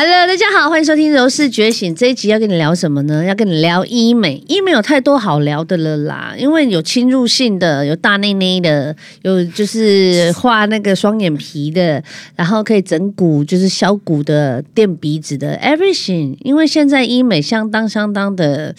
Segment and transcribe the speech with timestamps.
[0.00, 3.24] Hello，大家好，欢迎收听《柔氏觉醒》这一集要跟你聊什么呢？
[3.24, 4.40] 要跟你聊医美。
[4.46, 12.00] 医美有太多好聊的了啦，因为有侵入性的，有大内内的，有就是画那个双眼皮的，
[12.36, 16.36] 然后可以整骨，就是削骨的、垫鼻子的，everything。
[16.44, 18.76] 因为现在医美相当相当的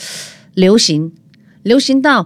[0.53, 1.11] 流行，
[1.63, 2.25] 流行到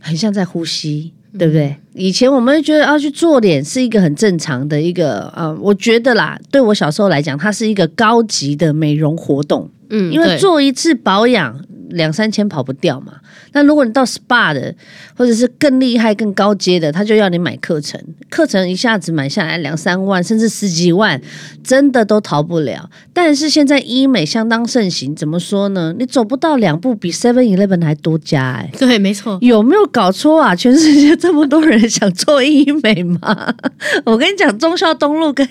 [0.00, 1.12] 很像在呼吸。
[1.38, 1.76] 对不对？
[1.94, 9.68] 以前我们觉得要去做脸是一个很正常的一个，呃，我觉得啦，对我小时候来讲，它是一个高级的美容活动。
[9.90, 11.58] 嗯，因为做一次保养。
[11.92, 13.14] 两三千跑不掉嘛？
[13.52, 14.74] 那如果你到 SPA 的，
[15.16, 21.20] 或者是更厉害、更高阶的，他就要你买课程，课程一下子买下来两三万，甚至十几万，
[21.62, 22.90] 真的都逃不了。
[23.12, 25.94] 但是现在医美相当盛行，怎么说呢？
[25.98, 28.70] 你走不到两步，比 Seven Eleven 还多加哎。
[28.78, 29.38] 对，没错。
[29.40, 30.54] 有没有搞错啊？
[30.54, 33.54] 全世界这么多人想做医美吗？
[34.04, 35.46] 我跟你讲，中孝东路跟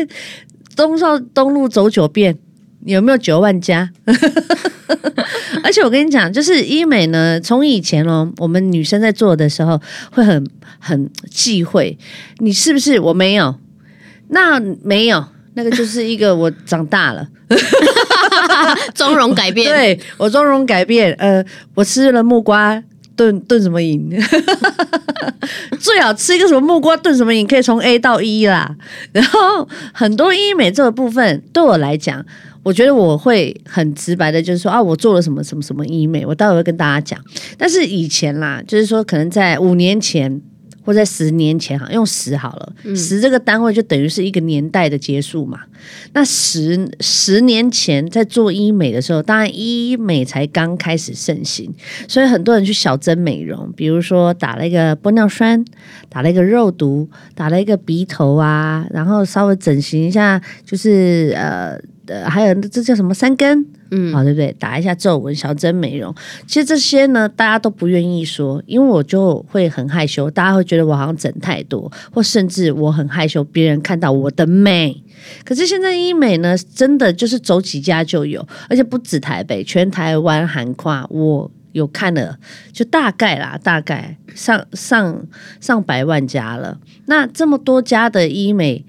[0.75, 2.37] 中孝东路走九遍。
[2.85, 3.89] 有没有九万家？
[5.63, 9.79] 而且我跟你讲，就是医美呢，从以前哦，我们女生在做的时候
[10.11, 10.45] 会很
[10.79, 11.97] 很忌讳，
[12.39, 12.99] 你是不是？
[12.99, 13.55] 我没有，
[14.29, 15.23] 那没有，
[15.53, 17.27] 那个就是一个我长大了，
[18.93, 21.13] 妆容改变，对我妆容改变。
[21.19, 21.43] 呃，
[21.75, 22.83] 我吃了木瓜
[23.15, 24.09] 炖炖什么饮，
[25.79, 28.75] 最好吃一个什么木瓜炖什么饮，可以从 A 到 E 啦。
[29.13, 32.25] 然后很多医美这个部分，对我来讲。
[32.63, 37.19] 我觉得我会很直白的，就是说啊，我做了什么什么什么医美，我待会会跟大家讲。
[37.57, 40.41] 但是以前啦，就是说可能在五年前。
[40.83, 45.59] 或在十年前哈，用十好了，十这个单位就等于是一个年代的结束嘛。
[46.13, 51.71] 那十十年前在做医美的时候，当然医美才刚开始盛行，
[52.07, 55.63] 所以很多人去小针美容，比如说打了一个玻尿酸，
[56.09, 61.79] 打了一个肉毒，打了一个鼻头啊，然后稍微整形一下，就是呃
[62.11, 63.65] 呃，还有这叫什么三根。
[63.93, 64.53] 嗯，好，对不对？
[64.59, 66.13] 打一下皱纹，小针美容。
[66.47, 75.03] 其实这些呢，大家都不愿意说，因为我就会很害羞，大家会觉得我好像整太多，或甚至我很害羞，别人看到我的美。
[75.43, 82.37] 可是现在医美呢，真的就是走几家就有，而且不止台北，全台湾涵跨，我有看了，
[82.71, 85.27] 就大概啦，大概上上
[85.59, 86.79] 上百万家了。
[87.07, 88.85] 那这么多家的医美，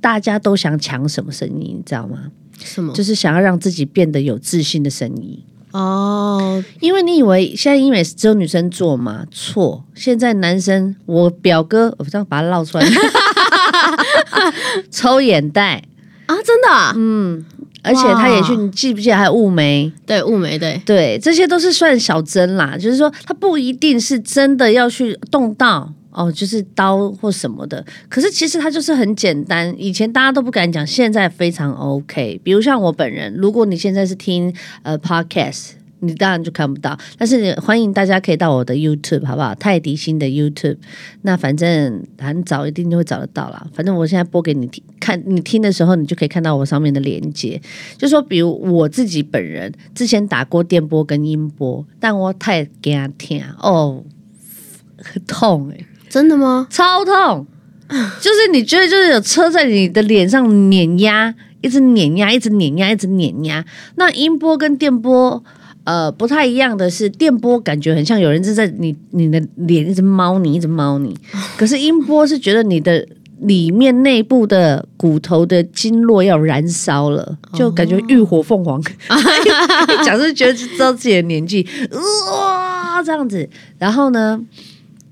[0.00, 2.30] 大家都想抢什么生意，你知道吗？
[2.64, 2.92] 什么？
[2.92, 6.62] 就是想要让自己变得有自信的生意哦。
[6.80, 9.24] 因为你以为现在医美只有女生做吗？
[9.30, 12.86] 错，现在男生，我表哥，我这样把它唠出来，
[14.90, 15.82] 抽眼袋
[16.26, 17.44] 啊，真的，嗯，
[17.82, 19.90] 而且他也去，你记不记得还有雾眉？
[20.06, 25.92] 对，雾眉，对，对，这些都是算小针啦，就是说他不一定是真的要去动到。
[26.12, 29.74] 哦，就是刀或什么的，可是其实它就是很简单。
[29.78, 32.40] 以前大家都不敢讲，现在非常 OK。
[32.44, 35.70] 比如像我本人，如果你现在是听呃 Podcast，
[36.00, 36.98] 你当然就看不到。
[37.16, 39.54] 但是欢迎大家可以到我的 YouTube，好不好？
[39.54, 40.76] 泰迪星的 YouTube，
[41.22, 43.66] 那反正很早一定就会找得到啦。
[43.72, 47.58] 反正我现在播给你听，看你听的时候，你就可以看到我上面的连接。
[47.96, 54.04] 就说比如我自己本人之前打过电波跟音波，但我太惊听哦，
[54.98, 55.86] 很 痛哎。
[56.12, 56.66] 真的吗？
[56.68, 57.46] 超痛，
[58.20, 63.64] 就是你觉得就是有车在你的脸上碾压，一直碾压，一直碾压，一直碾压。
[63.94, 65.42] 那音波跟电波，
[65.84, 71.16] 呃，不太一样的是，电波感觉很像有人是在你你的脸一直猫你，一直猫你。
[71.56, 73.08] 可是音波是觉得你的
[73.40, 78.78] 里面内部的骨头的经络要燃烧了，就感觉浴火凤凰。
[80.04, 81.66] 讲是觉得知道自己的年纪，
[82.30, 83.48] 哇，这样子。
[83.78, 84.38] 然后呢？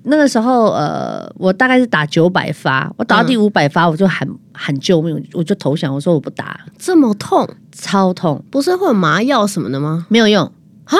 [0.04, 10.06] 那个时候，呃，我大概是打九百发，我打到第五百发，我就喊喊救命，我就投降，我说我不打，这么痛，超痛，不是会有麻药什么的吗？
[10.08, 10.44] 没有用。
[10.84, 10.96] 啊，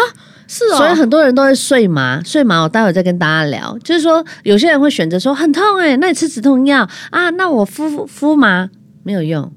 [0.46, 8.68] 是哦，所以很多人都会睡麻，睡麻，我待会再跟大家聊，就是说有些人会选择说很痛哎，那你吃止痛药啊，那我敷敷麻
[9.02, 9.52] 没有用。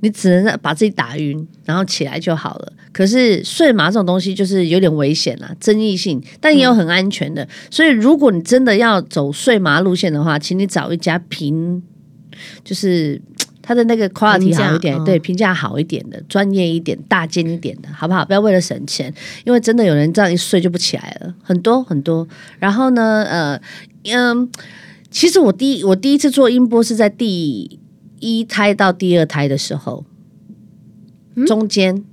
[0.00, 2.72] 你只能把自己打晕，然后起来就好了。
[2.92, 7.46] 可是睡麻这种东西就是有点危险啊，争议性，但也有很安全的。
[7.70, 11.82] 所以如果你真的要走睡麻路线的话，请你找一家平，
[12.64, 13.20] 就是
[13.62, 18.24] 它的那个 quality 好一点，对，评价好一点的，专业一点、大件一点的，好不好？
[18.24, 19.12] 不要为了省钱，
[19.44, 22.26] 因为真的有人这样一睡就不起来了，很多很多。
[22.58, 23.60] 然后呢，呃，
[24.12, 24.50] 嗯，
[25.10, 27.78] 其实我第一我第一次做音波是在第。
[28.20, 30.04] 一胎到第二胎的时候，
[31.46, 32.04] 中间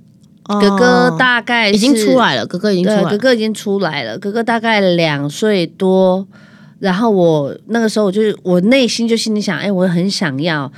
[0.42, 6.26] 哥哥大概已经出来了，哥哥已经出来，哥哥已经出来了，哥哥大概两岁多，
[6.78, 10.70] 然后我那个时候我就我内心就心里想，哎，我很想要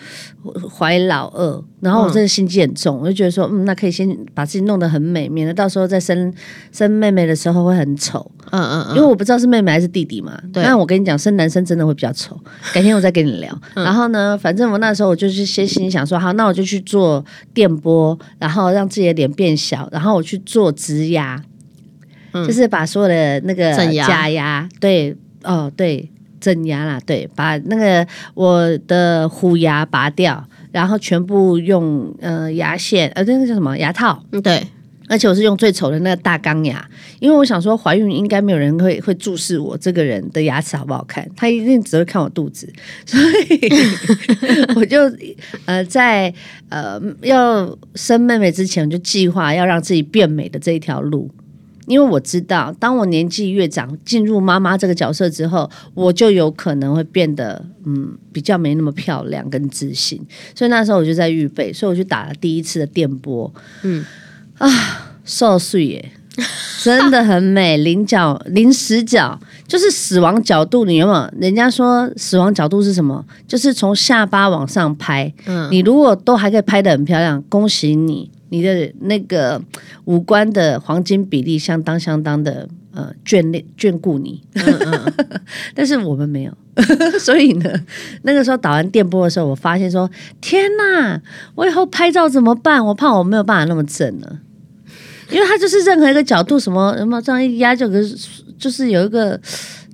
[0.75, 6.33] 怀老二，然后我真的心机很重，我就觉得说，嗯，那可以先把自己弄得很美，免得到时候再生
[6.73, 8.31] 生妹妹的时候会很丑。
[8.51, 10.41] 嗯嗯因为我不知道是妹妹还是弟弟嘛。
[10.53, 12.39] 对那我跟你讲，生男生真的会比较丑。
[12.73, 13.57] 改天我再跟你聊。
[13.77, 21.41] 嗯然后呢，反正我那时候我就是先心里想说，好，那我就去做电波，然后让自己的脸变小，然后我去做植牙，
[22.33, 26.11] 就是把所有的那个假牙，对，哦，对，
[26.41, 30.47] 整牙啦，对，把那个我的虎牙拔掉。
[30.73, 34.65] 然后全部用呃牙线，呃，那个叫什么牙套，嗯，对，
[35.09, 36.89] 而且我是用最丑的那个大钢牙，
[37.19, 42.73] 因为我想说怀孕应该没有人会会注视我这个人的牙齿好不好看，他一定只会看我肚子，
[43.05, 43.69] 所以
[44.77, 45.13] 我就
[45.65, 46.33] 呃在
[46.69, 51.29] 呃要生妹妹之前，我就计划要让自己变美的这一条路。
[51.91, 63.53] 因为我知道，当我年纪越长，进入妈妈这个角色之后，我就有可能会变得嗯比较没那么漂亮跟自信，所以那时候我就在预备，所以我去打了第一次的电波，
[63.83, 64.05] 嗯
[64.59, 64.69] 啊
[65.25, 66.13] 受碎耶，
[66.83, 70.85] 真的很美，零角零死角，就是死亡角度。
[70.85, 71.31] 你有没有？
[71.41, 73.25] 人家说死亡角度是什么？
[73.49, 75.33] 就是从下巴往上拍。
[75.47, 79.61] 嗯你如果都还可以拍的很漂亮，恭喜你，你的那个
[80.05, 84.43] 五官的黄金比例相当相当的呃眷恋眷顾你。
[84.55, 85.13] 嗯嗯，
[85.75, 86.53] 但是我们没有，
[87.19, 87.73] 所以呢，
[88.23, 90.09] 那个时候打完电波的时候，我发现说：
[90.41, 91.21] 天哪，
[91.55, 92.85] 我以后拍照怎么办？
[92.85, 94.39] 我怕我没有办法那么正了，
[95.31, 98.03] 因为它就是任何一个角度，什么什么这样一压就有个
[98.59, 99.41] 就是有一个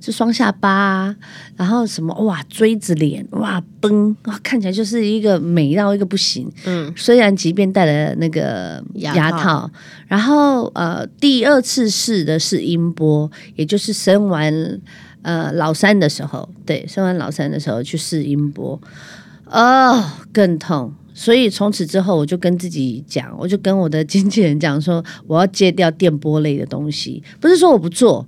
[0.06, 1.16] 就双下巴、啊，
[1.56, 6.48] 然后什么哇锥子脸哇崩哇，看起来就是一个美到一个不行。
[6.64, 9.68] 嗯，虽然即便戴了那个牙套，
[10.06, 14.80] 然后呃，第二次试的是音波，也就是生完
[15.22, 18.80] 呃老三的时候，对，生完老三的时候去试音波，
[19.46, 20.94] 哦，更痛。
[21.14, 28.24] 所以从此之后，我就跟自己讲，我就跟我的经纪人讲说，我要戒掉电波类的东西，不是说我不做。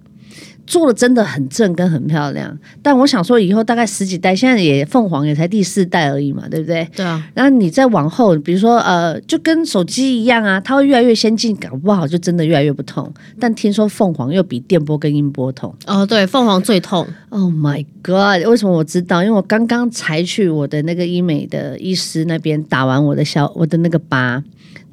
[0.69, 6.87] 做的真的很正跟很漂亮，但我想说以后大概十几代，现在也凤凰也才第四代而已嘛，对不对？
[6.95, 13.11] 对啊，然后你再往后，比如说呃，就跟手机一样啊，它会越来越先进，搞不好就真的越来越不痛。
[13.41, 15.75] 但听说凤凰又比电波跟音波痛。
[15.87, 18.47] 哦，对，凤凰最痛，Oh my god！
[18.47, 19.23] 为什么我知道？
[19.23, 24.45] 因为我刚刚才去我的那个医美的医师那边打完我的小我的那个疤，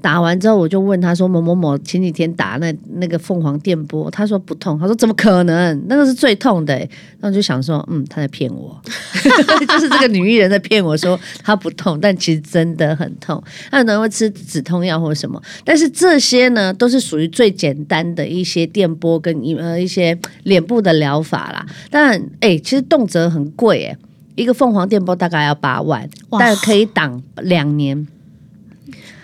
[0.05, 5.83] 打完之后我就问他说某某某前几天打那那个凤凰电波，他说不痛，他说怎么可能？
[5.87, 6.87] 那个是最痛的、欸。
[7.19, 8.79] 然后我就想说，嗯，他在骗我，
[9.67, 13.43] 就是这个女艺人在骗我说她不痛，但其实真的很痛。
[13.71, 21.65] 她可能会吃止痛药或者什么，但是这些呢都是属于最简单的一些电波跟一呃一些脸部的疗法啦。
[21.89, 23.97] 但哎、其实动辄很贵哎、
[24.35, 28.07] 一个凤凰电波大概要八万，但可以挡两年。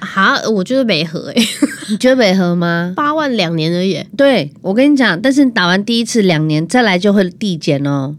[0.02, 1.42] 哈，我觉得没合诶，
[1.90, 2.94] 你觉得没合吗？
[2.96, 4.04] 八万两年而已。
[4.18, 8.16] 对我跟你讲，但是你打完第一次两年，再来就会递减哦。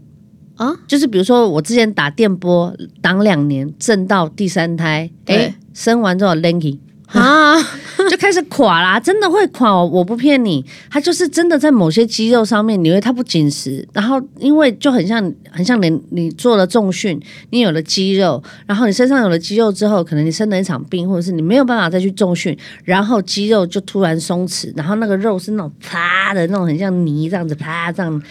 [0.55, 5.35] 啊，就是比如说我之前打电波挡两年，挣到第三胎，对。
[5.35, 6.77] 哎，生完之后 lanky
[7.07, 7.55] 啊，
[8.09, 17.19] 就开始垮啦，真的会垮哦，我不骗你，它就是真的在某些肌肉上面，你会它不紧实，然后因为就很像很像你你做了重训，
[17.51, 28.21] 你有了肌肉，然后你身上有了肌肉之后，可能你生了一场病，或者是你没有办法再去重训，然后肌肉就突然松弛，然后那个肉是那种啪的那种很像泥这样子啪这样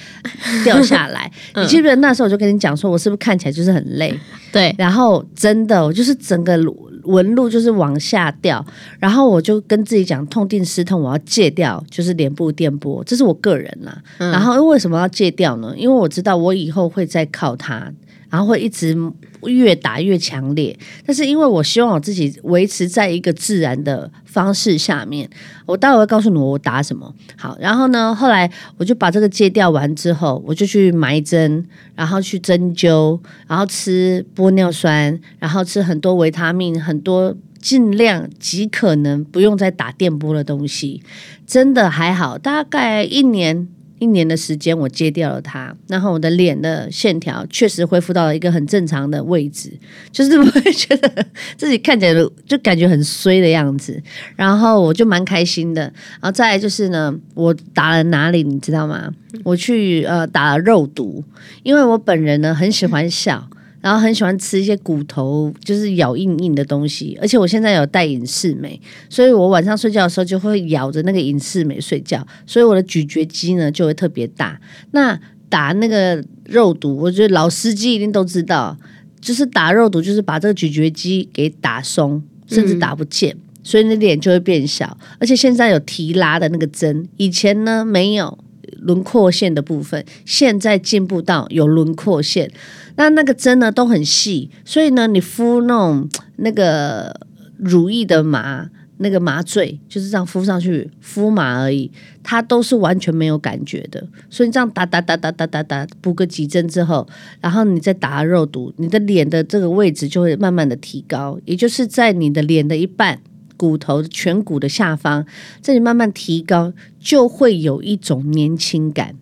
[0.64, 4.18] 掉下来，你记不记得那时候我就跟你讲说，我是不是看起来就是很累？
[4.50, 6.58] 对，然后真的，我就是整个
[7.04, 8.64] 纹路就是往下掉，
[8.98, 14.02] 然后我就跟自己讲，痛定思痛，我要戒掉，就是脸部电波，这是我个人啦。
[14.18, 15.74] 然后为什么要戒掉呢？
[15.76, 17.92] 因为我知道我以后会再靠它，
[18.30, 18.96] 然后会一直
[19.42, 20.78] 越打越强烈。
[21.04, 25.28] 但是因为我希望我自己维持在一个自然的方式下面，
[25.66, 27.14] 我待会会告诉你我打什么。
[27.36, 37.34] 好，然后呢，后来我就把这个戒掉完之后，我就去埋针，然后去针灸，然后吃玻尿酸，然后吃很多维他命，很多。
[37.62, 41.00] 尽量极可能不用再打电波的东西，
[41.46, 43.68] 真的还好，大概一年
[44.00, 49.72] 一年的时间我戒掉了它，然后我的脸的线条确实恢复到了一个很正常的位置，
[50.10, 51.24] 就是不会觉得
[51.56, 52.12] 自己看起来
[52.44, 54.02] 就感觉很衰的样子，
[54.34, 55.82] 然后我就蛮开心的。
[55.82, 59.08] 然后再就是呢，我打了哪里你知道吗？
[59.44, 61.22] 我去呃打了肉毒，
[61.62, 63.48] 因为我本人呢很喜欢笑。
[63.82, 74.60] 然后很喜欢吃一些骨头，就是咬硬硬的东西，而且我现在有戴隐适美，所以我晚上睡觉的时候就会咬着那个隐适美睡觉，所以我的咀嚼肌呢就会特别大。
[74.92, 78.78] 那打那个肉毒，我觉得老司机一定都知道，
[79.20, 84.96] 就是打肉毒，就是把这个咀嚼肌给打松，甚至打不见，所以你的脸就会变小。
[85.18, 88.38] 而且现在有提拉的那个针，以前呢没有
[88.78, 92.50] 轮廓线的部分，现在进步到有轮廓线。
[92.96, 97.20] 那那个针呢都很细，所以呢你敷那种那个
[97.56, 98.70] 乳液的麻。
[98.98, 101.90] 那个麻醉就是这样敷上去，敷麻而已，
[102.22, 104.06] 它都是完全没有感觉的。
[104.30, 107.04] 所以你这样打打打打打打打，补个几针之后，
[107.40, 113.18] 然后你再打肉毒，你的脸的这个位置就会慢慢的提高，也就是在你的脸的一半
[113.56, 115.26] 骨头颧骨的下方，
[115.60, 119.16] 这里慢慢提高，就会有一种年轻感。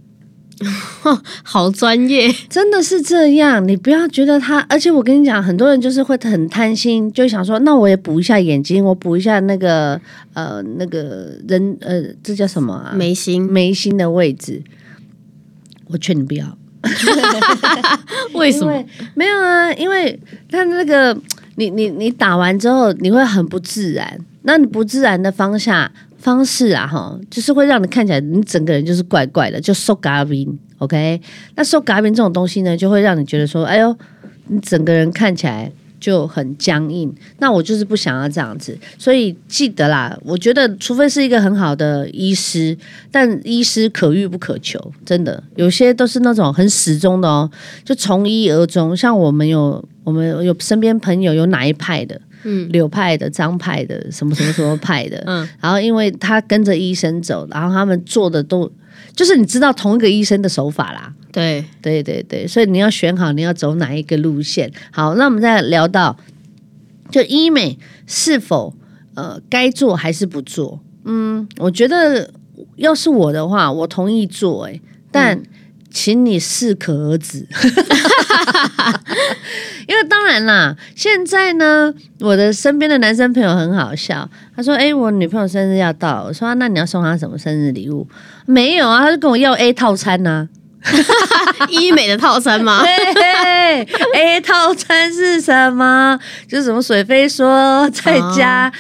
[1.43, 3.67] 好专业，真的是这样。
[3.67, 9.99] 你不要觉得他，而且我跟你讲，很多人就是会很贪心，就想说，那我也补一下眼睛，我补一下那个
[10.35, 12.93] 呃那个人呃，这叫什么啊？
[12.95, 14.63] 眉心眉心的位置。
[15.87, 16.59] 我劝你不要，
[18.35, 18.85] 为什么？
[19.15, 21.17] 没有啊，因为他那个
[21.57, 24.21] 你你你打完之后，你会很不自然。
[24.43, 25.91] 那你不自然的方向。
[26.21, 31.19] 方式啊，哈，就是会让你看起来你整个人就是怪怪的，就瘦嘎冰，OK？
[31.57, 33.97] 那瘦嘎冰这种东西呢，就会让你觉得说，哎呦，
[34.49, 37.11] 你整个人看起来就很僵硬。
[37.39, 42.77] 那我就是不想要这样子，所以记得啦，我觉得除非是一个很好的医师，
[43.11, 47.51] 但医师可遇不可求，真的有些都是那种很始终的哦，
[47.83, 48.95] 就从一而终。
[48.95, 52.21] 像我们有我们有身边朋友有哪一派的。
[52.43, 58.71] 嗯，柳派的、张派的、什么什么什么派的，嗯，然后因为他跟着医生走，然后他们做的都
[59.15, 64.71] 就是你知道同一个医生的手法啦，对对对对，所以你要选好你要走哪一个路线。
[64.91, 66.17] 好，那我们再聊到
[67.11, 68.75] 就医美是否
[69.15, 70.81] 呃该做还是不做？
[71.05, 72.31] 嗯，我觉得
[72.77, 74.81] 要是我的话，我同意做，哎，
[75.11, 75.43] 但。
[75.91, 77.39] 请你适可而止，
[79.89, 84.29] 因为当然啦，现在呢，我的身边的男生朋友很好笑。
[84.55, 88.07] 他说：“哎，我女朋友生日要到，我说那你要送她什么生日礼物？
[88.47, 90.49] 没有啊，他就跟我要 A 套餐呢，
[91.69, 92.85] 医美的套餐吗？
[94.15, 96.19] A 套餐是什么？
[96.47, 98.73] 就是什么水飞说在家。”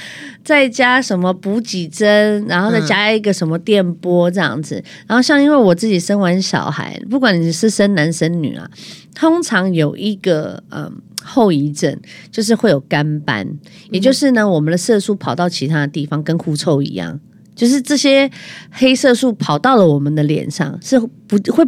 [0.50, 4.83] 再加什么补给针，然后再加一个什么电波这样子。
[5.07, 8.69] 然后像因为我自己生完小孩，不管你是生男生女啊，
[9.14, 10.92] 通常有一个嗯
[11.23, 11.97] 后遗症，
[12.33, 13.47] 就是会有干斑，
[13.92, 17.21] 也就是呢我们的色素跑到其他的地方，跟狐臭一样，
[17.54, 18.28] 就是这些
[18.73, 21.64] 黑色素跑到了我们的脸上，是不会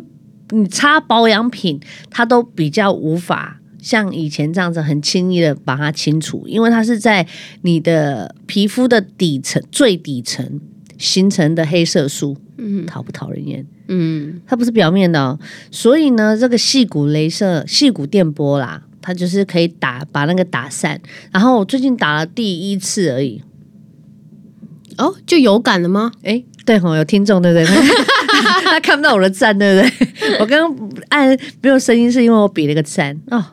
[0.51, 1.79] 你擦保养品，
[2.11, 3.61] 它都比较无法。
[3.83, 7.27] 像以前这样子很轻易的把它清除，因为它是在
[7.63, 10.61] 你的皮肤的底层最底层
[10.97, 13.67] 形成的黑色素，嗯，讨不讨人厌？
[13.89, 15.39] 嗯，它不是表面的哦。
[15.71, 21.01] 所以呢，这个细骨镭射、细骨电波啦，它就是可以打把那个打散。
[21.33, 23.43] 然后我最近打了第一次而已，
[24.97, 26.13] 哦，就有感了吗？
[26.23, 27.67] 哎，对哦，有听众对不对？
[28.65, 30.39] 他看不到我的赞对不对？
[30.39, 33.45] 我刚刚按没有声音，是因为我比了个赞哦。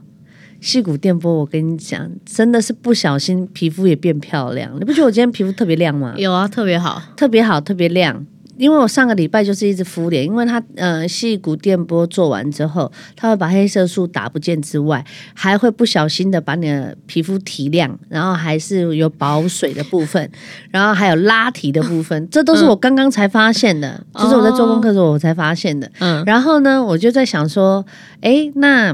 [0.61, 4.71] 细骨电波，我跟你讲，真的是不小心皮肤也变漂亮。
[4.79, 6.13] 你不觉得我今天皮肤特别亮吗？
[6.17, 8.25] 有啊，特别好，特别好，特别亮。
[8.57, 15.01] 因为我上个礼拜就是一直敷脸，因为它呃细骨电波做完之后，它会把黑色素打不见之外，
[15.33, 20.29] 还会不小心的把你的皮肤提亮，然后还是有保水的部分，
[20.71, 25.89] 然后还有拉提的部分，这都是我刚刚才发现的，就是我在做功课的时候我才发现的。
[25.99, 27.85] 嗯，然后呢，我就在想说，
[28.19, 28.93] 哎，那。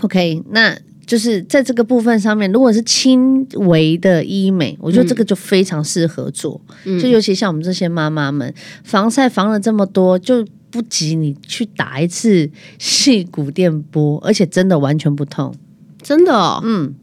[0.00, 0.76] OK，那
[1.06, 6.60] 就是在这个部分上面，如果是轻微的医美，我觉得这个就非常适合做。
[6.84, 8.54] 就尤其像我们这些妈妈们，
[8.84, 15.52] 防晒防了这么多，就不急你去打一次细骨电波，而且真的完全不痛，
[16.00, 16.94] 真的，哦嗯，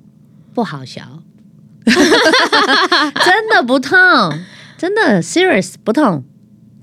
[0.54, 1.22] 不好笑，
[1.86, 3.98] 真的不痛，
[4.78, 6.24] 真的 serious 不痛，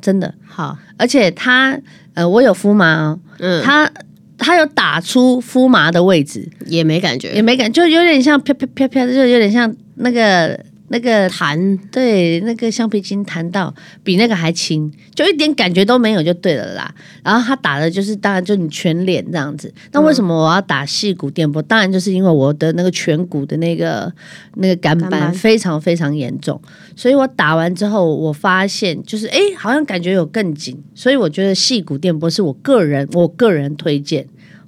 [0.02, 0.35] 真的。
[0.47, 1.80] 好，而且它
[2.12, 3.90] 呃，我有敷麻，嗯，它。
[4.38, 10.58] 它有打出敷麻的位置，也没感觉，也没感，就有点像飘飘飘飘，就有点像那个
[10.94, 13.74] 那个弹，对，那个橡皮筋弹到
[14.04, 16.94] 比那个还轻，就一点感觉都没有，就对了啦。
[17.24, 19.74] 然后他打的就是，当然就你全脸这样子。
[19.90, 21.60] 那为什么我要打细骨电波？
[21.62, 24.12] 当然就是因为我的那个颧骨的那个
[24.54, 26.60] 那个干斑非常非常严重，
[26.94, 34.24] 所以我打完之后，我发现就是哎，好像感觉有更紧，所以我觉得细骨电波是我个人我个人推荐。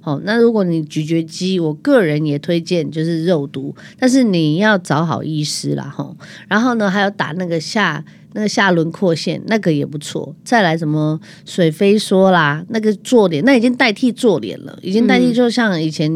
[0.07, 6.15] 哦，那如果你咀嚼肌，我个人也推荐就是肉毒，但是你要找好医师啦，吼。
[6.47, 10.33] 然后呢，还有打那个下那个下轮廓线那个也不错。
[10.45, 16.09] 再来什么水飞梭啦，那个做脸那已经代替做脸了，已经代替就像以前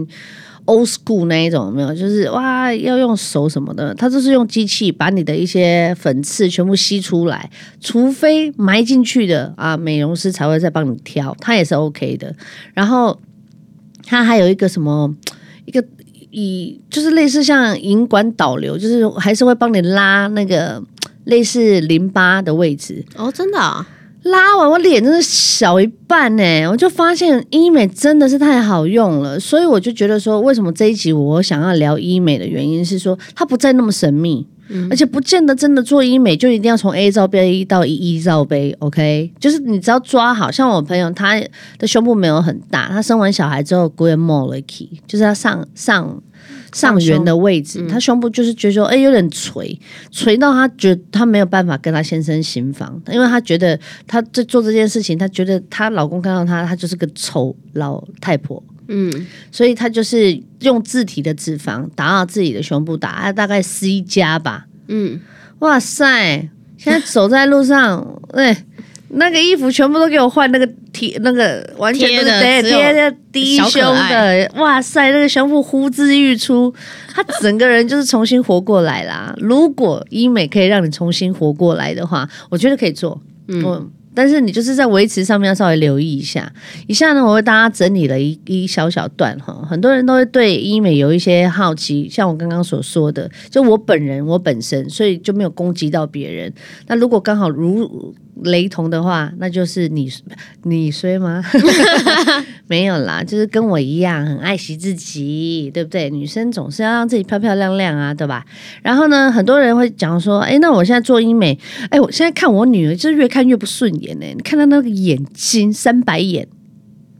[0.64, 1.94] old school 那一种有没有？
[1.94, 7.50] 就是哇要用手什么的，它就是用机器把你的一些粉刺全部吸出来，
[7.82, 12.34] 除非埋进去的啊，美容师才会再帮你挑，它也是 OK 的。
[12.74, 13.20] 然后
[14.06, 15.16] 它还有一个什么
[15.66, 15.84] 一个。
[16.34, 20.82] 以就是类似像引管导流，就是还是会帮你拉那个
[21.26, 23.04] 类似淋巴的位置。
[23.18, 23.86] 哦，真的、啊，
[24.24, 34.48] 拉完我脸真的小一半呢，我就发现医美真的是太好用了，所以我就觉得说，为什么这一集我想要聊医美的原因是说，它不再那么神秘。
[34.90, 39.34] 而且不见得真的做医美就一定要从 A 罩杯到 E 罩杯，OK？
[39.40, 41.42] 就是你只要抓好，像我朋友他
[41.78, 46.22] 的胸部没有很大，他生完小孩之后 g o more l k y 就是他上上
[46.74, 49.78] 上缘的位置，他胸部就是觉得说，哎，有点垂，
[50.10, 53.78] 垂到他觉得他没有办法跟他先生行房，因为他觉得
[54.08, 58.64] 他在做这件事情，他觉得她老公看到她，她就是个丑老太婆。
[58.94, 64.66] 嗯，所以他就是用自体的脂肪打到自己的胸部，打大概 C 加吧。
[64.90, 65.22] 嗯，
[65.60, 66.50] 哇塞！
[66.78, 68.66] 现在走在路上， 哎，
[69.12, 74.52] 那个衣服全部都给我换那个贴，那个完全都是贴贴低胸的。
[74.56, 76.74] 哇塞，那个胸部呼之欲出，
[77.14, 79.34] 他整个人就是重新活过来啦。
[79.38, 83.22] 如果医美可以让你重新活过来的话，我觉得可以做。
[83.48, 83.90] 嗯。
[84.14, 86.52] 但是你就是在维持上面要稍微留意一下。
[86.88, 96.54] 以下呢，我为大家整理了一一小小段哈，很多人都会对医美有一些好奇，像我刚刚所说的，就我本人我本身，所以就没有攻击到别人。
[96.88, 100.12] 那如果刚好如雷同的话，那就是你
[100.64, 101.44] 你衰吗？
[102.68, 106.10] 没有啦，就是跟我一样很爱惜自己，对不对？
[106.10, 108.46] 女生总是要让自己漂漂亮亮啊，对吧？
[108.82, 111.58] 然后呢，很多人会讲说，哎，那我现在做医美，
[111.90, 114.26] 哎，我现在看我女儿，就是越看越不顺眼呢。
[114.26, 116.48] 你看她那个眼睛三白眼，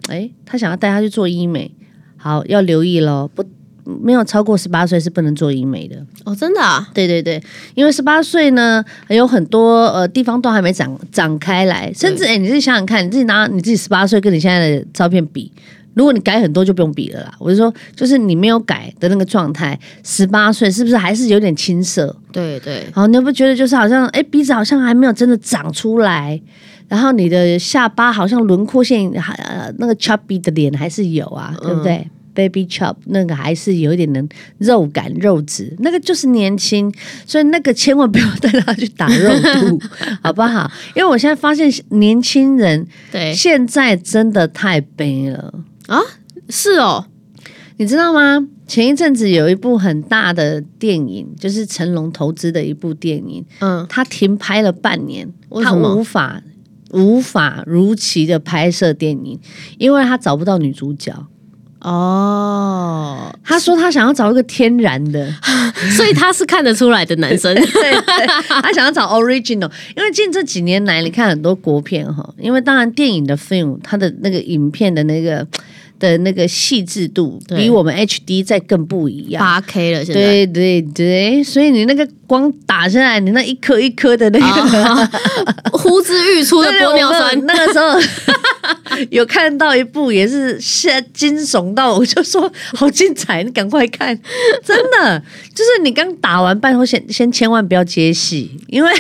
[0.10, 1.72] 哎，她想要带她去做医美，
[2.18, 3.44] 好要留意喽，不。
[4.02, 5.96] 没有超过十八岁是不能做医美的。
[6.24, 6.88] 哦，真的啊？
[6.94, 7.42] 对对对，
[7.76, 15.52] 因为十八岁呢，还有很多呃地方都还没长长开来，甚至哎，你自己想想看，你自己拿你自己十八岁跟你现在的照片比，
[15.94, 17.34] 如果你改很多就不用比了啦。
[17.40, 22.16] 我就说，就是你没有改的那个状态，十八岁是不是还是有点青涩？
[22.32, 26.40] 对对，然后，你不觉得就是好像哎鼻子好像还没有真的长出来，
[26.88, 36.94] 然后你的下巴好像轮廓线还呃那个 chubby 的脸还是有啊，对不对？Baby chop 那个还是有一点能肉感肉质，那个就是年轻，
[37.26, 39.80] 所以那个千万不要带他去打肉毒，
[40.24, 40.72] 好不好？
[40.96, 45.54] 因为我现在发现年轻人对现在真的太悲了
[45.88, 46.00] 啊！
[46.50, 47.06] 是哦，
[47.78, 48.48] 你知道吗？
[48.68, 55.28] 前一阵子有一部很大的电影，就是成龙投资的一部电影，嗯，他停拍了半年，
[55.62, 56.42] 他无法
[56.92, 59.38] 无法如期的拍摄电影，
[59.78, 61.14] 因为他找不到女主角。
[61.82, 65.32] 哦，他说他想要找一个天然的，
[65.98, 67.54] 所以他是看得出来的男生。
[67.56, 67.98] 对，
[68.48, 75.48] 他想要找 original，因为近这几年来，你看很多国片哈，因为当然电影的 film，它的那个影片的那个。
[76.02, 80.20] 的那个细致度比我们 HD 再更不一样，八 K 了，现在。
[80.20, 85.10] 对对对，所以你那个光打下来，你那一颗一颗的那个
[85.78, 88.00] 呼之欲出的玻尿酸，那个时候
[89.10, 94.18] 有看到一部也是吓惊悚到，我就说好精彩，你赶快看，
[94.64, 95.20] 真的
[95.54, 98.92] 就是你刚打完，半后先先千万不要接戏，因为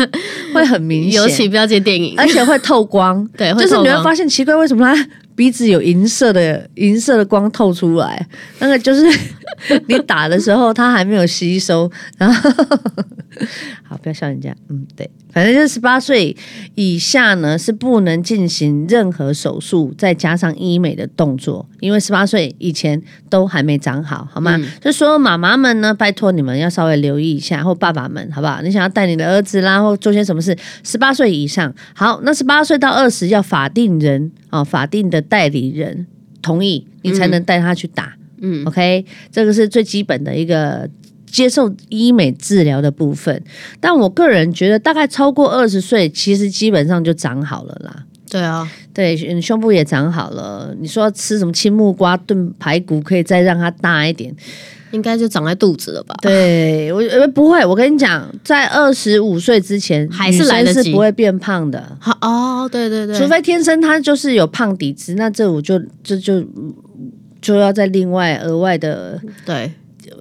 [0.54, 5.06] 会很明显，尤其不要接电影，而且会透光， 对，就是你会发现奇怪，为什么他？
[5.36, 8.26] 鼻子有银色的银色的光透出来，
[8.58, 9.02] 那个就是
[9.86, 12.50] 你打的时候它还没有吸收，然后
[13.82, 15.08] 好不要笑人家，嗯对。
[15.32, 16.36] 反正就是十八岁
[16.74, 24.60] 以下呢，是不能进行任何手术，再加上医美的动作，因为十八岁以前都还没长好，好吗？
[24.80, 28.60] 就说妈妈们呢，拜托你们要稍微留意一下，或爸爸们，好不好？
[28.62, 36.08] 你想要带你的儿子啦，或做些什么事，十八岁以上，好，那十八岁到二十要法定人啊，法定的代理人
[36.42, 40.90] 同意，你才能带他去打，嗯，OK，这个是最基本的一个。
[41.30, 43.42] 接受医美治疗的部分，
[43.80, 48.04] 但我个人觉得大概超过二十岁，其实基本上就长好了啦。
[48.30, 50.72] 对啊，对，胸部也长好了。
[50.78, 54.32] 你说吃什么青木瓜炖排骨，可以再让它大一点，
[54.92, 56.14] 应该就长在肚子了吧？
[56.22, 57.02] 对，我
[57.34, 57.66] 不会。
[57.66, 61.96] 我跟你讲，在二十五岁之前，还是来得及，不会变胖的。
[61.98, 66.44] 好哦，对对对，除非天生他就是有胖底子，那这我就这就
[67.42, 69.72] 就要在另外额外的对。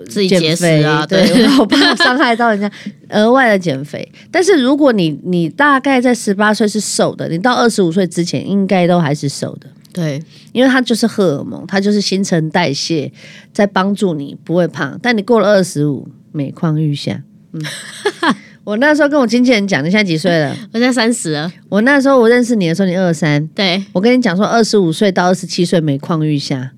[0.09, 2.71] 自己减节食肥啊，对，对，我怕伤害到人家
[3.09, 4.09] 额外的减肥。
[4.31, 9.67] 但是如果你你大概在十八岁是瘦的，你到二十五岁之前应该都还是瘦的。
[9.91, 13.11] 对，因为它就是荷尔蒙，它就是新陈代谢
[13.51, 14.97] 在帮助你不会胖。
[15.01, 17.23] 但你过了二十五，每况愈下。
[17.53, 17.61] 嗯，
[18.63, 20.55] 我那时候跟我经纪人讲，你现在几岁了？
[20.71, 23.45] 我现在三十了，我那时候我认识你的时候，你二三。
[23.47, 26.71] 对，我跟你讲说，二十五岁到二十七岁每况愈下，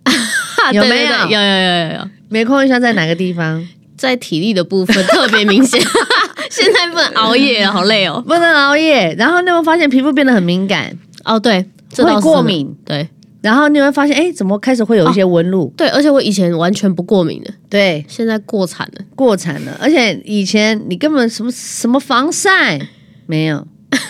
[0.74, 1.12] 有没有？
[1.12, 3.66] 有有有有有，没空一下在哪个地方？
[3.98, 5.80] 在体力的部分特别明显。
[6.50, 8.24] 现在不能熬夜，好累哦。
[8.28, 10.92] 不能熬夜，然后你会发现皮肤变得很敏感，
[11.24, 13.08] 哦，对，会过敏，对。
[13.42, 15.74] 然后你会发现，哎，怎么开始会有一些纹路？
[15.76, 19.04] 对，而且我以前完全不过敏的，对，现在过惨了。
[19.16, 22.80] 过产了，而且以前你根本什么什么防晒？
[23.26, 23.66] 没有，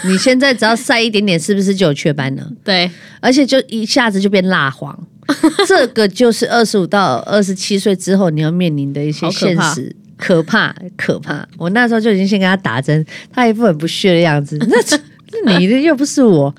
[0.06, 2.46] 你现在只要晒一点点，是不是就有雀斑了？
[2.64, 4.98] 对，而且就一下子就变蜡黄，
[5.68, 9.96] 这个就是二十五到二十七岁之后你要面临的一些现实。
[10.18, 11.48] 可怕，可怕！
[11.58, 14.56] 我那时候就已经先给他打针，他一副很不屑的样子。
[14.70, 14.96] 那这
[15.44, 16.54] 那你的又不是我，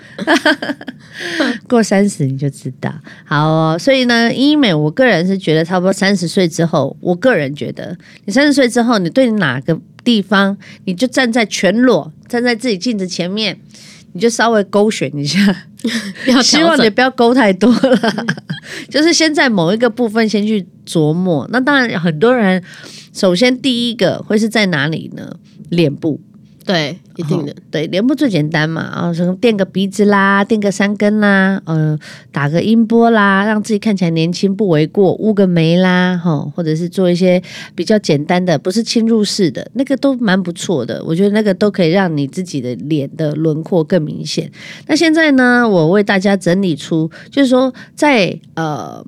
[1.68, 2.92] 过三十你就知道。
[3.24, 13.56] 好哦，所以呢，医美我个人是觉得差不多三十岁之后，我个人觉得你三十岁之后，你对哪个地方，你就站在全裸，站在自己镜子前面，
[14.12, 15.38] 你就稍微勾选一下。
[16.28, 16.88] 要希望你。
[16.90, 18.26] 不要勾太多了，
[18.88, 21.48] 就是先在某一个部分先去琢磨。
[21.50, 22.62] 那当然，很多人
[23.12, 25.36] 首先第一个会是在哪里呢？
[25.70, 26.20] 脸部，
[26.64, 27.54] 对，一定的。
[27.70, 31.98] 对，脸部最简单嘛，啊，什么垫个鼻子啦，垫个山根啦，呃，
[32.30, 37.42] 打个音波啦，让自己看起来年轻不为过，乌个眉啦，哈、或者是做一些
[37.74, 41.02] 比较简单的，不是侵入式的，那个都蛮不错的。
[41.04, 44.50] 我觉得那个都可以让你自己的脸的轮廓更明显。
[44.86, 49.04] 那现在呢，我为大家整理出，就是说在呃。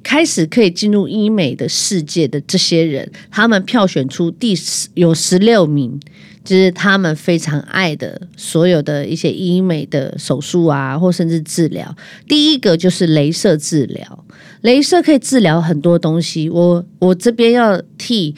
[0.00, 6.00] 开始可以进入医美的世界的这些人，他们票选出第十有十六名，
[6.48, 11.94] 就是他们非常爱的所有的一些医美的手术啊，或甚至治疗。
[12.26, 14.24] 第一个就是镭射治疗，
[14.62, 16.48] 镭射可以治疗很多东西。
[16.48, 18.34] 我我这边要替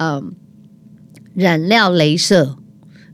[0.00, 0.34] 嗯
[1.34, 2.56] 染料镭射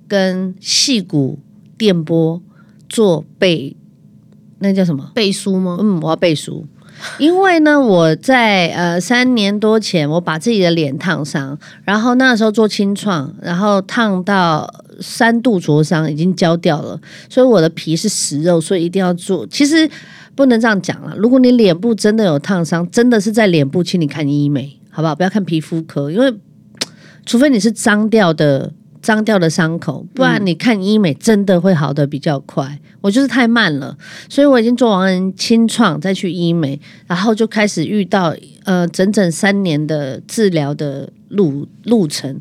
[0.08, 1.38] 跟细骨
[1.76, 2.42] 电波
[2.88, 3.76] 做背，
[4.60, 5.12] 那叫什么？
[5.14, 5.76] 背书吗？
[5.78, 6.66] 嗯，我要背书。
[7.18, 14.68] 因为呢，我在呃三年多前，我把自己的脸烫伤，然后那时候做清创，然后烫到
[15.00, 19.46] 三度灼伤，已经焦掉了，所以我的皮是死肉，所以一定要做。
[19.46, 19.88] 其实
[20.34, 25.14] 不能这样讲了，如果你脸部真的有烫伤，真的是在脸部，请你看医美，好不好？
[25.14, 26.34] 不要看皮肤科，因为
[27.24, 28.72] 除非你是脏掉的。
[29.00, 32.78] 脏掉的伤口，不然你看医美真的会好的比较快。
[33.00, 33.96] 我就是太慢了，
[34.28, 38.34] 所以我已经做完清创，再去医美，然后就开始遇到
[38.64, 42.40] 呃整整三年的治疗的路路程，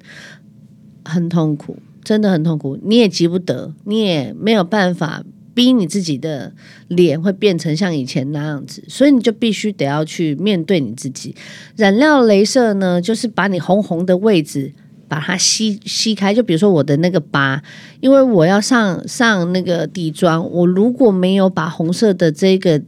[1.06, 2.78] 很痛苦，真的很痛苦。
[2.84, 6.52] 你也急不得，你也没有办法逼你自己的
[6.88, 11.36] 脸会变成像以前那样子，所以你就必须得要去面对你自己。
[11.76, 14.74] 染料镭射呢，就是把你红红的位置。
[15.08, 17.62] 把它吸吸开，就比如说我的那个疤，
[18.00, 22.82] 因为我要上上那个底妆，我如果没有把红色的这个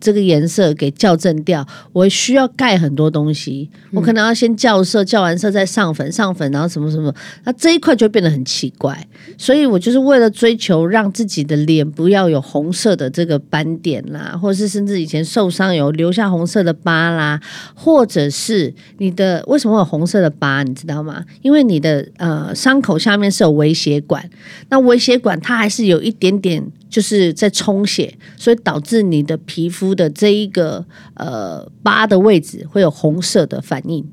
[0.00, 9.06] 这个颜色给校正掉，我需要盖很多东西，我可能要先校色，校完色再上粉，上粉然后什么什么，那这一块就变得很奇怪。
[9.36, 17.40] 所以我就是为了追求让自己的脸不要有红色的这个斑点啦，或者是甚至以前受伤有留下红色的疤啦，
[17.74, 21.24] 或者是你的为什么会有红色的疤，你知道吗？
[21.42, 24.28] 因为你的呃伤口下面是有微血管，
[24.70, 34.04] 那微血管它还是有一点点就是在充血，所以导致你的皮肤的这一个呃疤的位置会有红色的反应。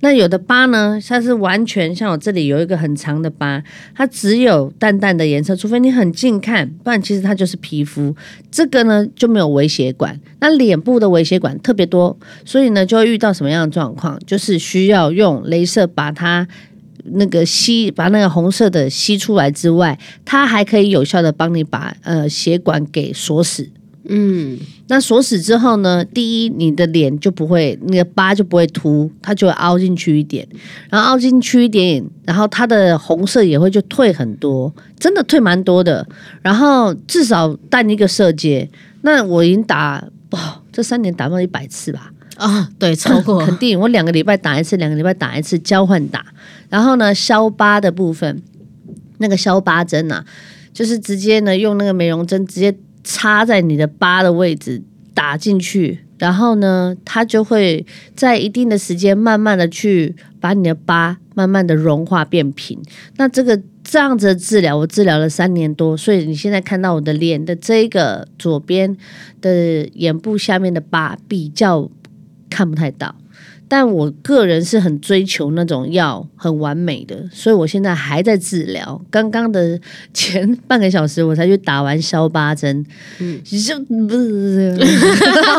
[0.00, 3.62] 那有的疤呢，它是完全像我这里有一个很长的疤，
[3.94, 8.14] 它只有淡淡的颜色，除非你很近看，不然其实它就是皮肤。
[8.50, 14.20] 这个呢就没有微血管，那脸部的微血管特别多，所以呢就会遇到什么样的状况？
[14.26, 16.46] 就是需要用镭射把它。
[17.04, 23.68] 那个吸把那个红色的吸出来之外，它还可以有效的帮你把呃血管给锁死。
[24.12, 24.58] 嗯，
[24.88, 30.48] 那锁死之后呢，第一，你的脸就不会那个疤就不会凸，它就会凹进去一点，
[30.88, 36.04] 然后凹进去一点，然后它的红色也会就退很多，真的退蛮多的。
[36.42, 38.68] 然后至少淡一个色阶。
[39.02, 42.10] 那我已经打哇，这三年打到一百次吧。
[42.40, 46.24] 啊，对，超过 肯定，我两个礼拜打一次，两个礼拜打一次，交换打。
[46.70, 48.42] 然后呢，消疤的部分，
[49.18, 50.24] 那个消疤针啊，
[50.72, 52.74] 就是直接呢用那个美容针直接
[53.04, 57.84] 插在你的疤的位置打进去，然后呢，它就会
[58.16, 62.80] 在一定的时间慢慢的去把你的疤慢慢的融化变平。
[63.16, 68.96] 那这个这样子的治疗，我治疗了三年多，所以你现在看到我的脸的这个左边
[69.40, 71.90] 的眼部下面的疤比较
[72.50, 73.14] 看不太到。
[73.72, 79.00] 但我个人是很追求那种要很完美的，所以我现在还在治疗。
[79.08, 79.78] 刚刚的
[80.12, 82.84] 前半个小时我才去打完消疤针，
[83.20, 84.76] 嗯，就不是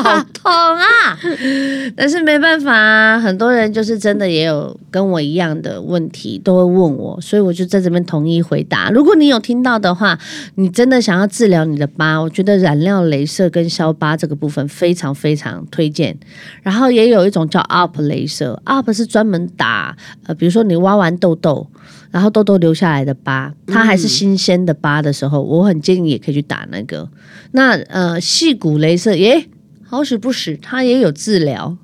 [0.03, 1.17] 好痛啊！
[1.95, 8.89] 但是没办法啊，很多人就是真的也有跟我一样的问题，都会问我，所以我就在这边统一回答。
[8.89, 10.19] 如果你有听到的话，
[10.55, 16.17] 你真的想要治疗你的疤，我觉得染料镭射跟消疤这个部分非常非常推荐。
[16.61, 18.00] 然后也有一种叫 UP。
[18.01, 21.67] 镭射 UP 是专门打呃，比如说你挖完痘痘，
[22.11, 27.09] 然后痘痘留下来的疤，它还是新鲜的疤的时候，我很建议也可以去打那个。
[27.51, 29.47] 那呃，细骨镭射，耶，
[29.83, 30.57] 好使不使？
[30.57, 31.77] 它也有治疗。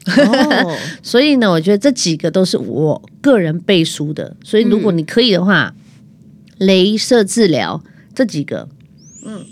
[1.04, 4.36] 所以呢，我觉得这几个都是我个人背书的。
[4.44, 5.74] 所以如果你可以的话，
[6.60, 7.84] 镭射治疗
[8.16, 8.68] 这几个，
[9.26, 9.46] 嗯，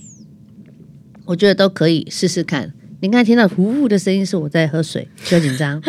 [1.25, 2.73] 我觉得都可以试试看。
[3.05, 5.79] 你刚才听到呼呼的声音，是我在喝水，不要紧张。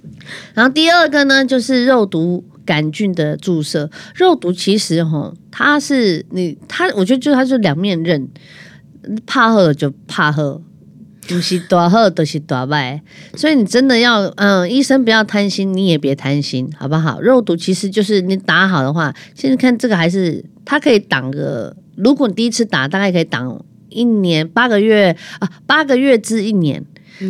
[0.54, 3.90] 然后第二个呢，就是肉毒杆菌的注射。
[4.14, 8.26] 肉毒其实哈，它是你它，我觉得就它是两面刃，
[9.26, 10.62] 怕喝就怕喝，
[11.28, 13.02] 不是多喝都是多卖。
[13.34, 17.20] 所以你真的要，嗯，医生不要贪心，你也别贪心，好不好？
[17.20, 23.62] 肉毒其实就是你打好的话，现在看这个还是它可以挡个，如果你第一次打，大概可以挡。
[23.92, 26.84] 一年八个月啊，八个月至一年。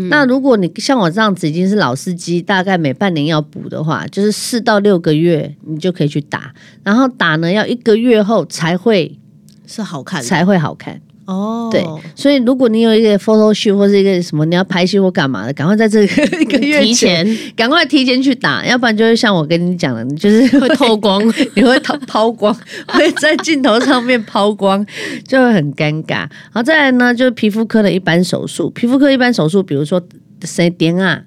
[0.08, 6.54] 那如果你像我这样子已经是老司机，大概每半年要补的话，就是四到六个月你就可以去打。
[6.82, 9.18] 然后打呢，要一个月后才会
[9.66, 11.02] 是好看，才会好看。
[11.24, 11.84] 哦，对，
[12.16, 21.22] 所以如果你有一个 photo shoot 或是一个什么你要拍戏或干嘛的，赶快在这个一个月提前，赶快提前去打，要不然就会像我跟你讲的，你就是 会透光，
[21.54, 22.52] 你会抛抛光，
[22.88, 24.84] 会在镜头上面抛光，
[25.26, 26.16] 就会很尴尬。
[26.16, 30.02] 然后再来呢，就是皮肤科的一般手术，皮肤科一般手术，比如说
[30.44, 31.22] 谁点啊，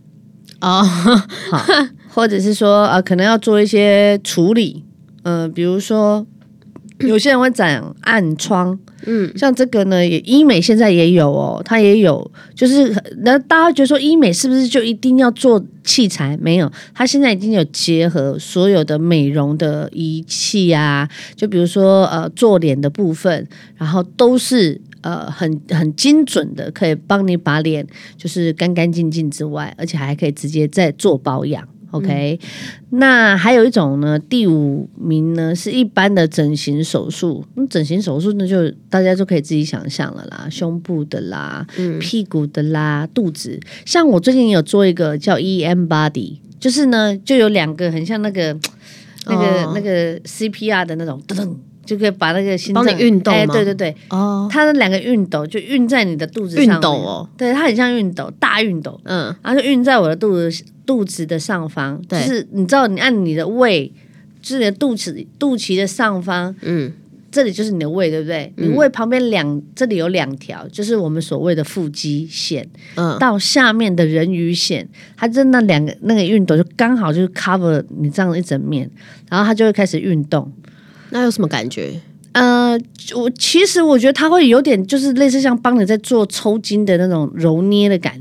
[0.60, 1.66] 哦，好，
[2.10, 4.84] 或者是说呃，可能要做一些处理，
[5.24, 6.28] 嗯，比如说
[7.08, 8.78] 有些人会长暗疮。
[9.08, 16.36] 嗯，像这个呢，也医美现在也有哦，它也有，就是那大家觉得说医美是不是就一定要做器材？
[16.42, 27.86] 没有，它现在已经有结合所有的美容的仪器啊，就比如说呃做脸的部分，然后都是呃很很精准的，可以帮你把脸
[28.18, 31.68] 就是干干净净之外，而且还可以直接再做保养。
[31.98, 32.40] OK，
[32.92, 37.46] 那还有一种呢，第五名呢是一般的整形手术。
[37.56, 41.66] 那整形手术呢，就大家就可以自己想象了啦，胸部的啦，
[42.00, 43.60] 屁股的啦，肚子。
[43.86, 48.58] 像我最近有做一个叫 EM Body，就是呢，就有两个很像那个
[49.28, 51.56] 那个那个 CPR 的那种噔噔。
[51.86, 60.50] 就可以把那个心脏运动哎，对对对，哦，它的两个熨斗就熨在你的肚子上，熨斗哦，对，它很像熨斗，大熨斗，嗯，然后就熨在我的肚子
[60.86, 63.92] 肚子的上方，就是你知道，你按你的胃，
[64.42, 66.94] 就是你的肚子肚脐的上方，嗯，
[67.32, 68.54] 这里就是你的胃，对不对？
[68.58, 78.90] 你胃旁边两这里有两条，就是我们所谓的腹肌线，嗯，到下面的人鱼线，它就那两个那个熨斗就刚好就是 cover 你这样一整面，
[79.30, 80.52] 然后它就会开始运动。
[81.10, 82.00] 那有什么感觉？
[82.34, 82.78] 呃，
[83.16, 88.20] 我其实我觉得它会有点，就是类似像帮你在做抽筋的那种揉捏的感，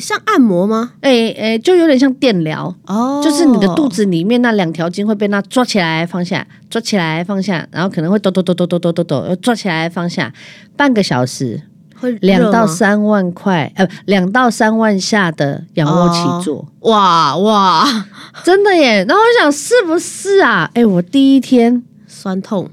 [0.00, 0.92] 像按摩吗？
[1.00, 10.32] 哎哎，就有点像电疗哦，就是你的肚子里面那两条筋会被那抓起来放下，抓起来放下，然后可能会抖抖抖抖抖抖抖抖，又抓起来放下，
[10.76, 11.62] 半个小时，
[12.00, 18.06] 会两到三万块，呃，两到三万下的仰卧起坐，哇哇，
[18.44, 19.04] 真的耶！
[19.08, 20.70] 然后我想是不是啊？
[20.74, 21.82] 哎，我第一天。
[22.08, 22.70] 酸痛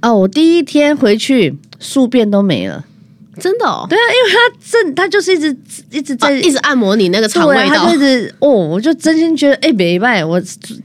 [0.00, 0.14] 哦！
[0.14, 2.84] 我第一天回去宿便都没了，
[3.38, 3.86] 真的哦。
[3.88, 5.56] 对啊，因为他正他就是一直
[5.90, 10.40] 一直在一直按摩你那个肠胃道，他就一直哦，我就真心觉得哎，没办我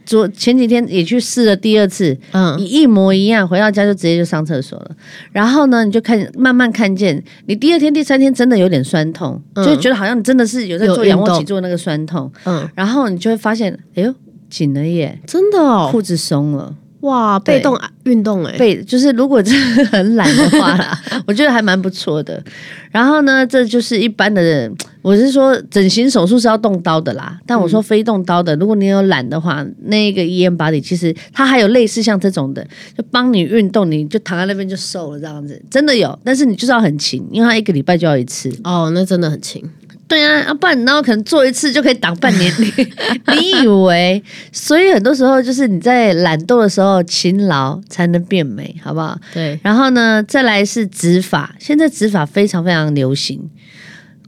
[0.06, 4.92] 昨前几天也去试了第二次，嗯，一模一样，回到家就直接就上厕所了。
[5.32, 14.14] 然后呢，你就看慢慢看见你第二天、第三天真的有点酸痛，就觉得好像你真的是有在做仰卧起坐那个酸痛，嗯，然后你就会发现，哎呦，
[14.50, 16.76] 紧了耶，真的哦，裤子松了。
[17.06, 22.44] 哇，被动运动哎，被就是如果真的很懒的话啦， 我觉得还蛮不错的。
[22.92, 27.40] 然后呢，这就是一般的，我是说整形手术是要动刀的啦。
[27.46, 32.66] 但我说非动刀的，如果你有懒的话，那个 EM body 其实它还有类似像这种的，
[32.98, 36.18] 就帮你运动，你就躺在那边就瘦了这样子，真的有。
[36.24, 38.50] 但是你就是要很勤，因为它一个礼拜就要一次。
[38.64, 39.64] 哦，那真的很勤。
[40.08, 42.72] 对啊，要不然然后可能做一次就可以挡半年，你
[43.36, 44.24] 你以为？
[44.52, 49.18] 所以很多时候就是你在懒惰的时候勤劳才能变美，好不好？
[49.34, 53.50] 对，然后呢，再来是植发，现在植发非常非常流行，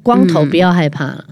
[0.01, 1.25] 光头嗯不要害怕了。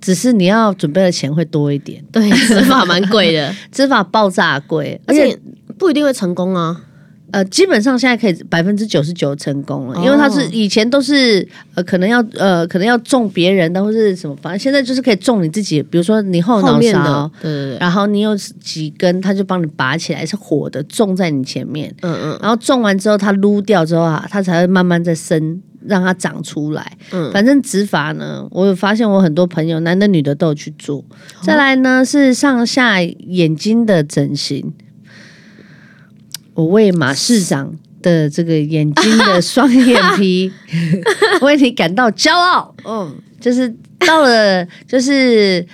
[0.00, 5.34] 只是你要准备的钱会多一点，对，植发蛮贵的， 植发爆炸贵，而且
[5.78, 6.78] 不一定会成功啊。
[7.34, 22.38] 呃，基本上现在可以百分之九十九成功了，因为它是哦以前都是呃，可能要呃，可能要种别人的或是什么，反正现在就是可以种你自己，比如说你后脑勺，，对对对，然后你有几根，他就帮你拔起来，是活的，种在你前面，嗯嗯。
[22.40, 26.96] 然后种完之后它撸掉之后啊，它才会慢慢再生，让它长出来。
[27.10, 31.04] 嗯，反正植发呢，我有发现我很多朋友，男的女的都有去做。
[31.42, 34.72] 再来呢是上下眼睛的整形，
[36.54, 40.50] 我为马市长的这个眼睛的双眼皮
[41.42, 42.74] 为你感到骄傲。
[42.84, 45.66] 嗯，就是到了，就是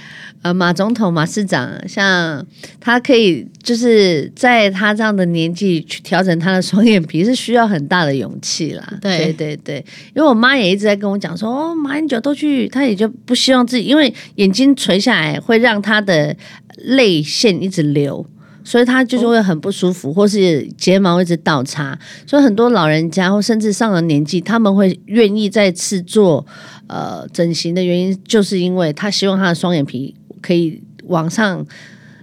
[0.42, 2.44] 呃马总统、马市长，像
[2.80, 8.82] 他可以就是在他这样的年纪去调整他的双眼皮，是需要很大的勇气啦。
[9.00, 16.34] 对对对对，因为我妈也一直在跟我讲说，哦，马英九都去，他也就不希望自己，因为眼睛垂下来会让他的
[16.76, 18.24] 泪腺一直流。
[18.62, 26.46] 所以他就是会很不舒服，或是睫毛一直倒插，所以很多老人家或甚至上了年纪，他们会愿意再次做
[26.86, 31.64] 呃整形的原因，就是因为他希望他的双眼皮可以往上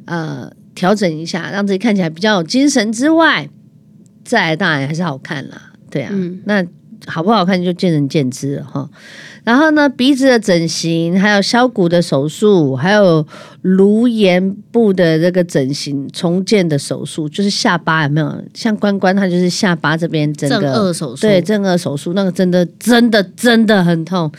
[0.06, 3.50] 呃调整一下，让自己看起来比较有精神之外，
[4.24, 6.42] 再来当然还是好看啦，对啊，嗯。
[6.46, 6.66] 那
[7.06, 8.90] 好不好看就见仁见智了哈。
[9.48, 13.26] 然后呢，鼻子的整形，还有削骨的手术，还有
[13.62, 18.44] 颅颜部的这个整形重建的手术，就是下巴有没有？
[18.54, 24.30] 像关关他就是下巴这边整正个颚手术，对，正颚手术那个真的真的真的很痛，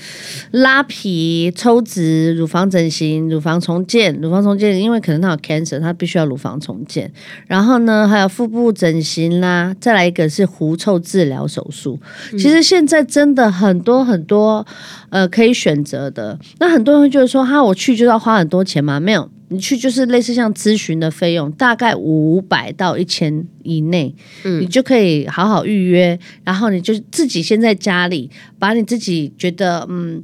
[0.50, 7.10] 拉皮、抽脂、乳房整形、乳房重建、乳房重建，因为可能他有 cancer，他必须要乳房重建。
[7.46, 11.98] 然后呢，还有腹部整形啦，再来一个是狐臭治疗手术。
[12.32, 14.66] 其实现在真的很多很多
[15.10, 16.38] 呃可以选择的。
[16.58, 18.98] 那很多人会觉得说，哈，我去就要花很多钱吗？
[18.98, 19.30] 没有。
[19.50, 30.22] 你去就是类似像咨询的费用，大概五百到一千以内，嗯你就可以好好预约，然后你就自己先在家里把你自己觉得嗯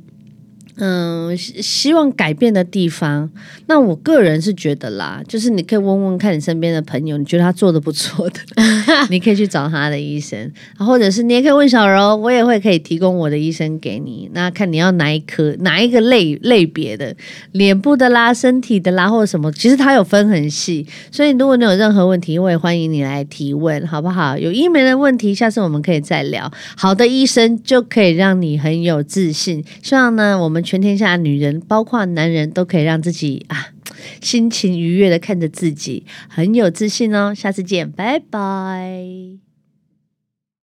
[0.76, 3.30] 嗯希希望改变的地方。
[3.66, 8.40] 那我个人是觉得啦，就是你可以问问看你身边的朋友，你觉得他做的不错的，
[9.11, 14.31] 你可以去找他的医生，或者是你也可以问小柔，我也会可以提供我的医生给你。
[14.33, 17.14] 那看你要哪一科哪一个类类别的，
[17.53, 20.87] 脸部的啦、身体的啦，或者什么，其实它有分很细。
[21.11, 24.37] 所以如果你有任何问题，我也欢迎你来提问，好不好？
[24.38, 26.51] 有医美的问题，下次我们可以再聊。
[26.77, 29.64] 好的医生就可以让你很有自信。
[29.83, 33.68] 希望呢，我们全天下女人，包括男人，都可以让自己啊
[34.20, 37.35] 心情愉悦的看着自己，很有自信哦。
[37.35, 39.43] 下次见，拜拜。